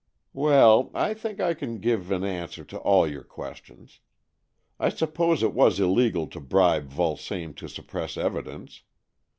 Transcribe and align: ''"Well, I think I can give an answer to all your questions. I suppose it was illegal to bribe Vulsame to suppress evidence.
''"Well, 0.49 0.89
I 0.95 1.13
think 1.13 1.39
I 1.39 1.53
can 1.53 1.77
give 1.77 2.09
an 2.09 2.23
answer 2.23 2.63
to 2.65 2.79
all 2.79 3.07
your 3.07 3.21
questions. 3.21 3.99
I 4.79 4.89
suppose 4.89 5.43
it 5.43 5.53
was 5.53 5.79
illegal 5.79 6.25
to 6.29 6.39
bribe 6.39 6.89
Vulsame 6.89 7.53
to 7.57 7.67
suppress 7.69 8.17
evidence. 8.17 8.81